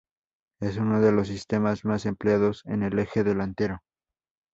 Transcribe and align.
Es 0.61 0.77
uno 0.77 0.99
de 0.99 1.11
los 1.11 1.27
sistemas 1.27 1.85
más 1.85 2.07
empleados 2.07 2.63
en 2.65 2.81
el 2.81 2.97
eje 2.97 3.23
delantero. 3.23 3.83